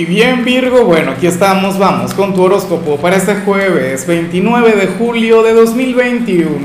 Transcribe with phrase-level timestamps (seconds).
[0.00, 4.86] Y bien Virgo, bueno, aquí estamos, vamos con tu horóscopo para este jueves 29 de
[4.86, 6.56] julio de 2021.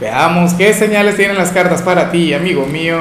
[0.00, 2.98] Veamos qué señales tienen las cartas para ti, amigo mío.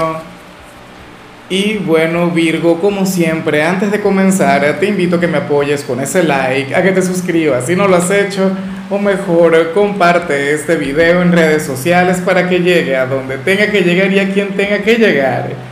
[1.50, 6.02] Y bueno Virgo, como siempre, antes de comenzar, te invito a que me apoyes con
[6.02, 8.52] ese like, a que te suscribas si no lo has hecho,
[8.90, 13.84] o mejor, comparte este video en redes sociales para que llegue a donde tenga que
[13.84, 15.71] llegar y a quien tenga que llegar.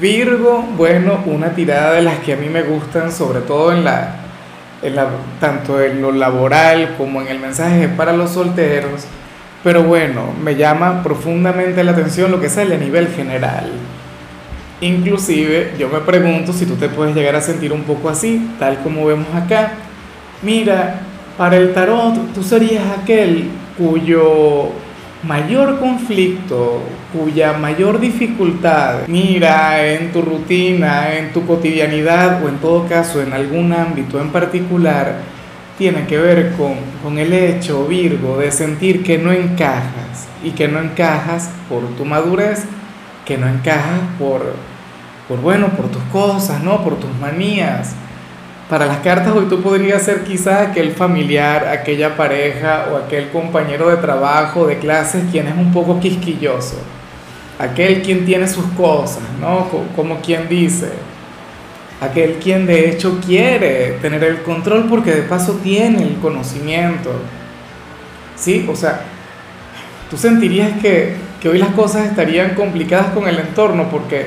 [0.00, 4.16] Virgo, bueno, una tirada de las que a mí me gustan, sobre todo en la,
[5.40, 9.06] tanto en lo laboral como en el mensaje para los solteros,
[9.64, 13.72] pero bueno, me llama profundamente la atención lo que sale a nivel general.
[14.82, 18.78] Inclusive yo me pregunto si tú te puedes llegar a sentir un poco así, tal
[18.80, 19.72] como vemos acá.
[20.42, 21.00] Mira,
[21.38, 24.72] para el tarot tú serías aquel cuyo
[25.26, 32.86] mayor conflicto, cuya mayor dificultad, mira, en tu rutina, en tu cotidianidad o en todo
[32.86, 35.16] caso en algún ámbito en particular,
[35.78, 40.68] tiene que ver con, con el hecho, Virgo, de sentir que no encajas y que
[40.68, 42.64] no encajas por tu madurez,
[43.24, 44.54] que no encajas por,
[45.28, 46.82] por bueno, por tus cosas, ¿no?
[46.82, 47.94] Por tus manías
[48.68, 53.88] para las cartas hoy tú podrías ser quizá aquel familiar, aquella pareja o aquel compañero
[53.88, 56.76] de trabajo, de clases, quien es un poco quisquilloso.
[57.60, 59.68] Aquel quien tiene sus cosas, ¿no?
[59.94, 60.90] Como quien dice.
[62.00, 67.12] Aquel quien de hecho quiere tener el control porque de paso tiene el conocimiento.
[68.34, 68.68] ¿Sí?
[68.70, 69.00] O sea,
[70.10, 74.26] tú sentirías que, que hoy las cosas estarían complicadas con el entorno porque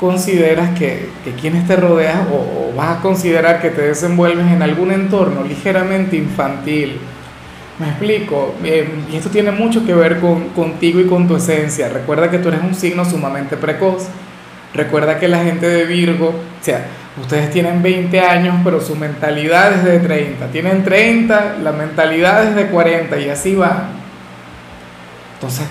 [0.00, 4.90] consideras que, que quienes te rodean o, vas a considerar que te desenvuelves en algún
[4.90, 6.98] entorno ligeramente infantil.
[7.78, 11.88] Me explico, eh, y esto tiene mucho que ver con, contigo y con tu esencia.
[11.88, 14.06] Recuerda que tú eres un signo sumamente precoz.
[14.72, 16.86] Recuerda que la gente de Virgo, o sea,
[17.20, 20.46] ustedes tienen 20 años, pero su mentalidad es de 30.
[20.46, 23.88] Tienen 30, la mentalidad es de 40 y así va.
[25.34, 25.66] Entonces,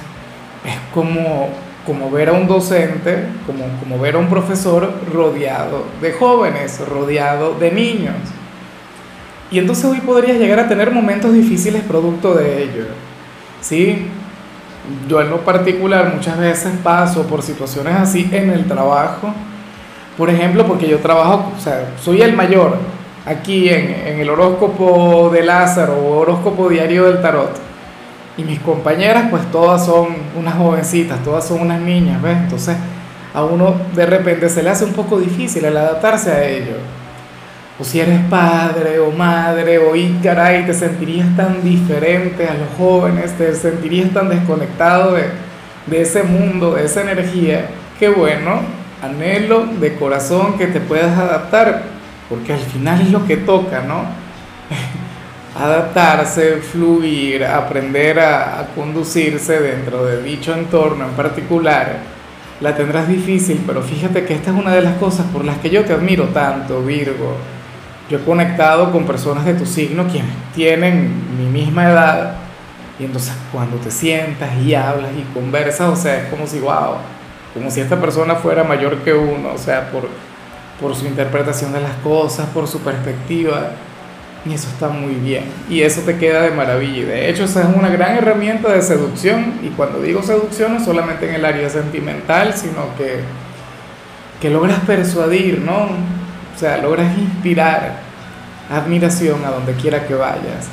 [0.65, 1.49] es como
[1.86, 7.56] como ver a un docente, como, como ver a un profesor rodeado de jóvenes, rodeado
[7.60, 8.16] de niños.
[9.52, 12.86] Y entonces hoy podrías llegar a tener momentos difíciles producto de ello.
[13.62, 14.08] ¿Sí?
[15.08, 19.34] Yo en lo particular muchas veces paso por situaciones así en el trabajo.
[20.17, 22.78] Por ejemplo, porque yo trabajo, o sea, soy el mayor
[23.26, 27.68] aquí en, en el horóscopo de Lázaro o horóscopo diario del tarot
[28.39, 32.38] y mis compañeras pues todas son unas jovencitas, todas son unas niñas, ¿ves?
[32.38, 32.77] Entonces
[33.33, 36.78] a uno de repente se le hace un poco difícil el adaptarse a ello.
[37.78, 42.70] O si eres padre o madre o y caray, te sentirías tan diferente a los
[42.78, 45.26] jóvenes, te sentirías tan desconectado de,
[45.86, 48.61] de ese mundo, de esa energía, que bueno,
[49.02, 51.83] anhelo de corazón que te puedas adaptar,
[52.30, 54.04] porque al final es lo que toca, ¿no?
[55.58, 61.98] Adaptarse, fluir, aprender a, conducirse dentro de dicho entorno en particular,
[62.61, 65.70] la tendrás difícil, pero fíjate que esta es una de las cosas por las que
[65.70, 67.36] yo te admiro tanto, Virgo.
[68.10, 72.36] Yo he conectado con personas de tu signo quienes tienen mi misma edad
[72.99, 76.95] y entonces cuando te sientas y hablas y conversas, o sea, es como si, wow,
[77.54, 80.10] como si esta persona fuera mayor que uno, o sea, por,
[80.81, 83.71] por su interpretación de las cosas, por su perspectiva
[84.45, 85.44] y eso está muy bien.
[85.70, 87.08] Y eso te queda de maravilla.
[87.08, 89.60] De hecho, esa es una gran herramienta de seducción.
[89.64, 93.20] Y cuando digo seducción, no solamente en el área sentimental, sino que,
[94.42, 95.83] que logras persuadir, ¿no?
[95.83, 97.99] O sea, logras inspirar
[98.70, 100.70] admiración a donde quiera que vayas.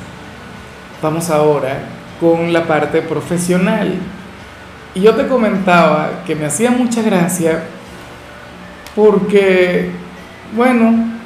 [1.01, 1.79] Vamos ahora
[2.19, 3.95] con la parte profesional.
[4.95, 7.63] Y yo te comentaba que me hacía mucha gracia
[8.95, 9.91] porque,
[10.55, 11.16] bueno,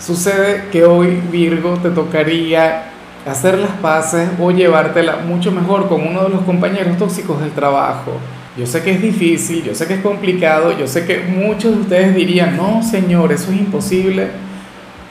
[0.00, 2.84] Sucede que hoy Virgo te tocaría
[3.26, 8.12] hacer las paces o llevártela mucho mejor con uno de los compañeros tóxicos del trabajo.
[8.56, 11.80] Yo sé que es difícil, yo sé que es complicado, yo sé que muchos de
[11.82, 14.28] ustedes dirían, no señor, eso es imposible.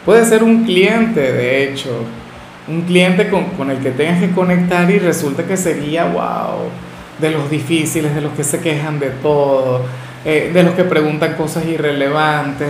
[0.05, 1.89] Puede ser un cliente, de hecho,
[2.67, 6.67] un cliente con, el que tengas que conectar y resulta que sería, wow,
[7.19, 9.83] de los difíciles, de los que se quejan de todo,
[10.25, 12.69] eh, de los que preguntan cosas irrelevantes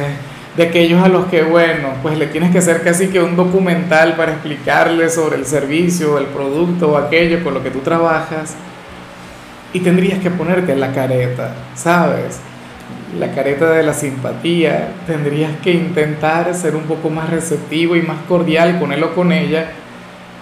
[0.56, 4.16] de aquellos a los que, bueno, pues le tienes que hacer casi que un documental
[4.16, 8.56] para explicarle sobre el servicio, el producto o aquello con lo que tú trabajas.
[9.72, 12.40] Y tendrías que ponerte la careta, ¿sabes?
[13.18, 14.94] La careta de la simpatía.
[15.06, 19.32] Tendrías que intentar ser un poco más receptivo y más cordial con él o con
[19.32, 19.72] ella.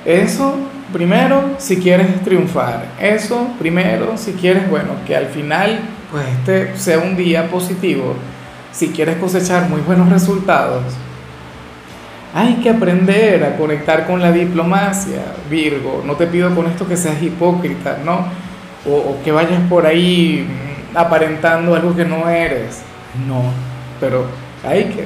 [0.05, 0.55] Eso
[0.93, 2.85] primero si quieres triunfar.
[3.01, 8.15] Eso primero si quieres, bueno, que al final pues este sea un día positivo
[8.77, 10.83] si quieres cosechar muy buenos resultados,
[12.33, 16.03] Hay que aprender a conectar con la diplomacia, Virgo.
[16.05, 18.27] No te pido con esto que seas hipócrita, ¿no?
[18.85, 22.81] O, que vayas por ahí mm, aparentando algo que no eres.
[23.27, 23.41] No,
[23.99, 24.25] pero
[24.63, 25.05] hay que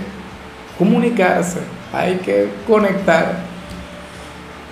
[0.78, 1.60] comunicarse,
[1.94, 3.36] hay que conectar.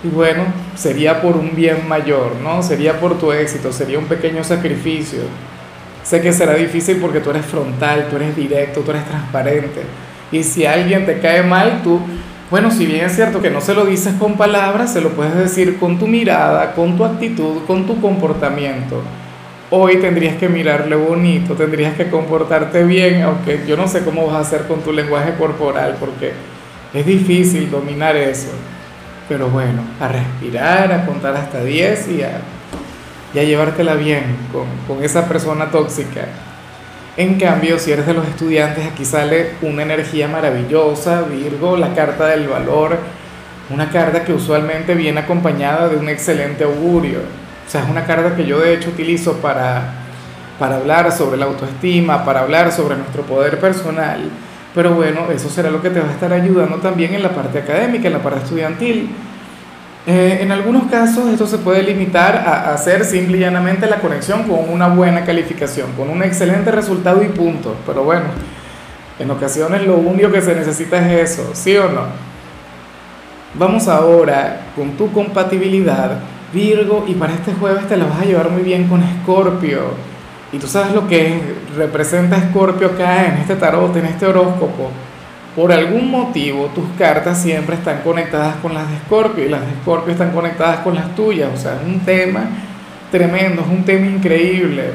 [0.04, 0.44] Y bueno,
[0.76, 2.62] sería por un bien mayor, ¿no?
[2.62, 5.22] Sería por tu éxito, sería un pequeño sacrificio.
[6.10, 9.84] Sé que será difícil porque tú eres frontal, tú eres directo, tú eres transparente.
[10.32, 12.00] Y si alguien te cae mal, tú,
[12.50, 15.36] bueno, si bien es cierto que no se lo dices con palabras, se lo puedes
[15.36, 19.04] decir con tu mirada, con tu actitud, con tu comportamiento.
[19.70, 24.38] Hoy tendrías que mirarle bonito, tendrías que comportarte bien, aunque yo no sé cómo vas
[24.38, 26.32] a hacer con tu lenguaje corporal, porque
[26.92, 28.50] es difícil dominar eso.
[29.28, 32.32] Pero bueno, a respirar, a contar hasta 10 y a,
[33.34, 36.28] y a llevártela bien con, con esa persona tóxica.
[37.18, 42.28] En cambio, si eres de los estudiantes, aquí sale una energía maravillosa, Virgo, la carta
[42.28, 42.98] del valor,
[43.70, 47.20] una carta que usualmente viene acompañada de un excelente augurio.
[47.68, 49.94] O sea, es una carta que yo de hecho utilizo para,
[50.58, 54.22] para hablar sobre la autoestima, para hablar sobre nuestro poder personal.
[54.74, 57.60] Pero bueno, eso será lo que te va a estar ayudando también en la parte
[57.60, 59.10] académica, en la parte estudiantil.
[60.08, 64.44] Eh, en algunos casos esto se puede limitar a, hacer simple y llanamente la conexión
[64.44, 67.76] con una buena calificación, con un excelente resultado y punto.
[67.86, 68.26] Pero bueno,
[69.20, 72.04] en ocasiones lo único que se necesita es eso, ¿sí o no?
[73.56, 76.20] Vamos ahora con tu compatibilidad
[76.54, 79.92] Virgo, y para este jueves te la vas a llevar muy bien con Escorpio.
[80.52, 81.40] Y tú sabes lo que
[81.78, 84.90] representa Escorpio acá en este tarot, en este horóscopo.
[85.56, 89.72] Por algún motivo tus cartas siempre están conectadas con las de Escorpio y las de
[89.72, 91.50] Escorpio están conectadas con las tuyas.
[91.54, 92.50] O sea, es un tema
[93.12, 94.92] tremendo, es un tema increíble.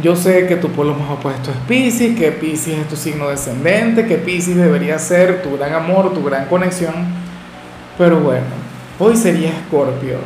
[0.00, 4.06] Yo sé que tu polo más opuesto es Pisces, que Pisces es tu signo descendente,
[4.06, 6.94] que Pisces debería ser tu gran amor, tu gran conexión.
[7.96, 8.46] Pero bueno,
[8.98, 10.18] hoy sería Escorpio.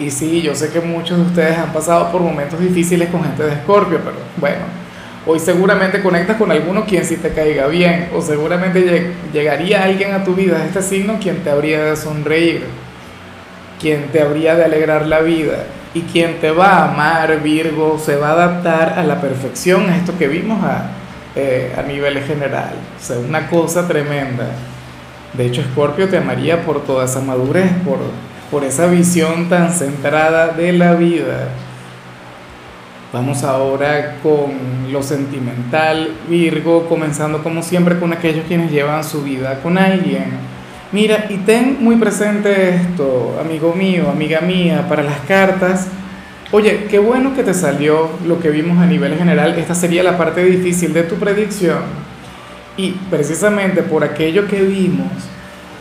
[0.00, 3.44] Y sí, yo sé que muchos de ustedes han pasado por momentos difíciles con gente
[3.44, 4.64] de Escorpio, pero bueno,
[5.26, 10.24] hoy seguramente conectas con alguno quien sí te caiga bien, o seguramente llegaría alguien a
[10.24, 12.64] tu vida este signo quien te habría de sonreír,
[13.80, 15.64] quien te habría de alegrar la vida
[15.94, 19.96] y quien te va a amar, Virgo, se va a adaptar a la perfección a
[19.96, 20.90] esto que vimos a,
[21.34, 22.72] eh, a nivel general.
[22.98, 24.46] O sea, una cosa tremenda.
[25.32, 27.98] De hecho, Escorpio te amaría por toda esa madurez, por
[28.50, 31.48] por esa visión tan centrada de la vida.
[33.12, 39.58] Vamos ahora con lo sentimental, Virgo, comenzando como siempre con aquellos quienes llevan su vida
[39.64, 40.26] con alguien.
[40.92, 45.88] Mira, y ten muy presente esto, amigo mío, amiga mía, para las cartas.
[46.52, 49.58] Oye, qué bueno que te salió lo que vimos a nivel general.
[49.58, 51.80] Esta sería la parte difícil de tu predicción.
[52.76, 55.10] Y precisamente por aquello que vimos,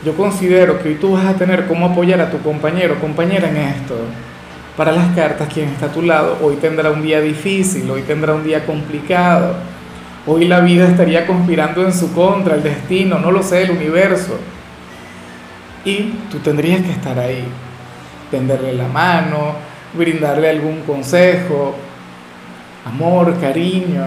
[0.04, 3.50] yo considero que hoy tú vas a tener cómo apoyar a tu compañero o compañera
[3.50, 3.96] en esto.
[4.80, 8.34] Para las cartas, quien está a tu lado, hoy tendrá un día difícil, hoy tendrá
[8.34, 9.56] un día complicado.
[10.26, 14.40] Hoy la vida estaría conspirando en su contra, el destino, no lo sé, el universo.
[15.84, 17.44] Y tú tendrías que estar ahí,
[18.32, 19.56] tenderle la mano,
[19.96, 21.76] brindarle algún consejo,
[22.86, 24.06] amor, cariño,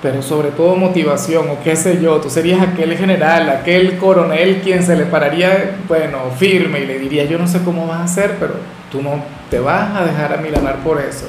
[0.00, 4.84] pero sobre todo motivación o qué sé yo, tú serías aquel general, aquel coronel quien
[4.84, 8.36] se le pararía, bueno, firme y le diría, yo no sé cómo vas a hacer,
[8.38, 8.54] pero
[8.92, 11.28] tú no te vas a dejar amilanar por eso.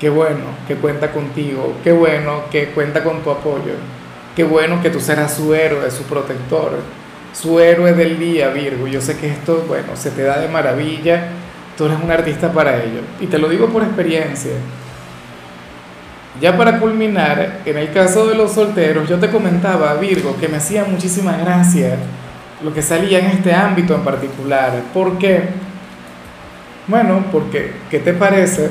[0.00, 3.72] Qué bueno que cuenta contigo, qué bueno que cuenta con tu apoyo,
[4.34, 6.72] qué bueno que tú serás su héroe, su protector,
[7.32, 8.86] su héroe del día, Virgo.
[8.86, 11.28] Yo sé que esto, bueno, se te da de maravilla,
[11.78, 13.00] tú eres un artista para ello.
[13.20, 14.52] Y te lo digo por experiencia.
[16.40, 20.58] Ya para culminar, en el caso de los solteros, yo te comentaba, Virgo, que me
[20.58, 21.96] hacía muchísima gracia
[22.62, 24.72] lo que salía en este ámbito en particular.
[24.92, 25.65] ¿Por qué?
[26.88, 28.70] Bueno, porque, ¿qué te parece?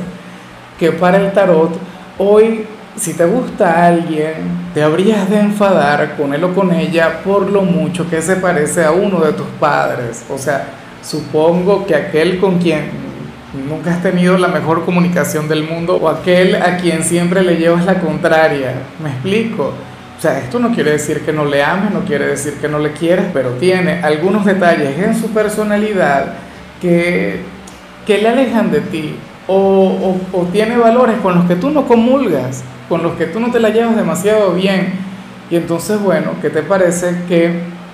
[0.79, 1.77] Que para el tarot,
[2.17, 4.35] hoy, si te gusta alguien,
[4.73, 8.85] te habrías de enfadar con él o con ella por lo mucho que se parece
[8.85, 10.23] a uno de tus padres.
[10.29, 10.65] O sea,
[11.03, 12.89] supongo que aquel con quien
[13.67, 17.85] nunca has tenido la mejor comunicación del mundo o aquel a quien siempre le llevas
[17.85, 18.73] la contraria.
[19.03, 19.73] ¿Me explico?
[20.17, 22.79] O sea, esto no quiere decir que no le ames, no quiere decir que no
[22.79, 26.35] le quieras, pero tiene algunos detalles en su personalidad
[26.81, 27.41] que,
[28.05, 29.15] que le alejan de ti
[29.47, 33.51] o, o, tiene valores con los que tú no comulgas, con los que tú no
[33.51, 34.93] te la llevas demasiado bien.
[35.49, 37.51] Y entonces, bueno, ¿qué te parece que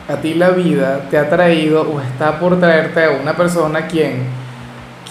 [0.07, 4.41] a ti la vida te ha traído o está por traerte a una persona quien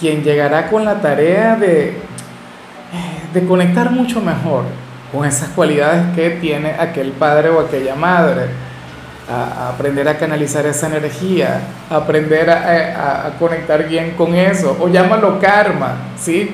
[0.01, 1.93] quien llegará con la tarea de,
[3.33, 4.63] de conectar mucho mejor
[5.11, 8.47] con esas cualidades que tiene aquel padre o aquella madre.
[9.31, 15.39] A, aprender a canalizar esa energía, aprender a, a, conectar bien con eso, o llámalo
[15.39, 16.51] karma, ¿sí?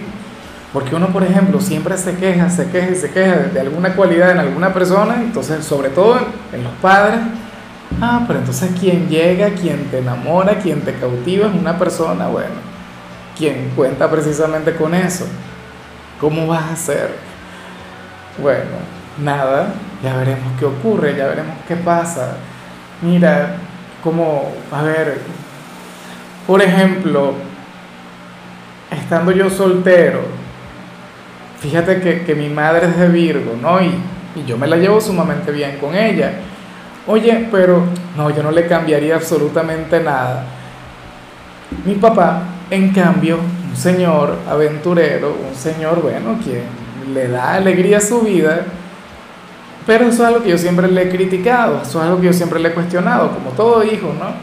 [0.74, 4.32] Porque uno, por ejemplo, siempre se queja, se queja y se queja de alguna cualidad
[4.32, 6.20] en alguna persona, entonces, sobre todo
[6.54, 7.20] en los padres,
[8.02, 12.56] ah, pero entonces quien llega, quien te enamora, quien te cautiva es una persona, bueno,
[13.38, 15.26] quien cuenta precisamente con eso.
[16.20, 17.12] ¿Cómo vas a hacer?
[18.42, 18.78] Bueno,
[19.24, 22.38] nada, ya veremos qué ocurre, ya veremos qué pasa.
[23.02, 23.58] Mira,
[24.04, 25.20] como, a ver,
[26.48, 27.34] por ejemplo,
[28.92, 30.22] estando yo soltero,
[31.60, 33.82] fíjate que, mi madre es de Virgo, ¿no?
[33.82, 33.92] Y,
[34.36, 36.34] y yo me la llevo sumamente bien con ella.
[37.06, 37.84] Oye, pero
[38.16, 40.46] no, yo no le cambiaría absolutamente nada.
[41.86, 46.64] Mi papá, en cambio, un señor aventurero, un señor, bueno, quien
[47.14, 48.62] le da alegría a su vida,
[49.88, 52.34] pero eso es algo que yo siempre le he criticado, eso es algo que yo
[52.34, 54.34] siempre le he cuestionado, como todo hijo, ¿no?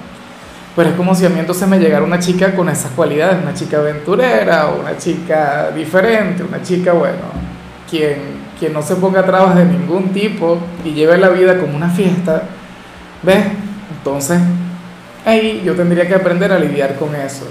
[0.75, 3.53] Pero es como si a mí entonces me llegara una chica con esas cualidades, una
[3.53, 7.19] chica aventurera, o una chica diferente, una chica, bueno,
[7.89, 8.17] quien,
[8.59, 12.45] quien no se ponga trabas de ningún tipo y lleve la vida como una fiesta,
[13.23, 13.45] ¿ves?
[13.99, 14.41] Entonces,
[15.27, 17.47] ahí yo tendría que aprender a lidiar con eso.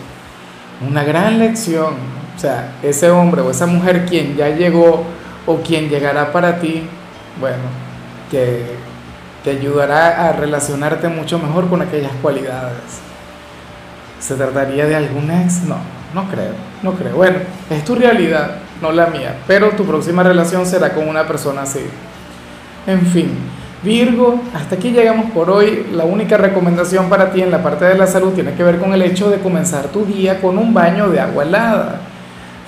[0.90, 1.94] Una gran lección,
[2.36, 5.04] o sea, ese hombre o esa mujer quien ya llegó
[5.46, 6.88] o quien llegará para ti,
[7.40, 7.63] bueno,
[8.30, 8.75] que
[9.44, 13.02] te ayudará a relacionarte mucho mejor con aquellas cualidades.
[14.20, 15.63] ¿Se trataría de algún ex?
[15.63, 15.78] No,
[16.13, 17.16] no creo, no creo.
[17.16, 21.63] Bueno, es tu realidad, no la mía, pero tu próxima relación será con una persona
[21.63, 21.86] así.
[22.88, 23.38] En fin,
[23.84, 25.88] Virgo, hasta aquí llegamos por hoy.
[25.92, 28.94] La única recomendación para ti en la parte de la salud tiene que ver con
[28.94, 32.00] el hecho de comenzar tu día con un baño de agua helada.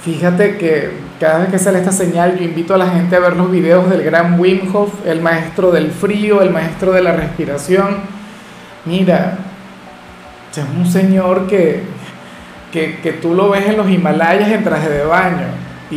[0.03, 3.35] Fíjate que cada vez que sale esta señal, yo invito a la gente a ver
[3.35, 7.97] los videos del gran Wim Hof, el maestro del frío, el maestro de la respiración.
[8.85, 9.37] Mira,
[10.51, 11.83] es un señor que,
[12.71, 15.47] que, que tú lo ves en los Himalayas en traje de baño
[15.89, 15.95] y,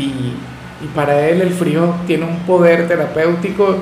[0.80, 3.76] y para él el frío tiene un poder terapéutico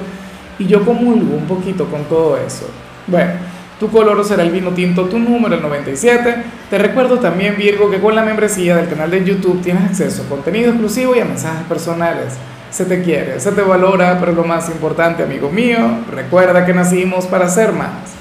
[0.59, 2.69] y yo comulgo un poquito con todo eso.
[3.07, 3.55] Bueno.
[3.78, 6.35] Tu color será el vino tinto, tu número el 97.
[6.71, 10.28] Te recuerdo también, Virgo, que con la membresía del canal de YouTube tienes acceso a
[10.30, 12.35] contenido exclusivo y a mensajes personales.
[12.71, 15.78] Se te quiere, se te valora, pero lo más importante, amigo mío,
[16.11, 18.15] recuerda que nacimos para ser más.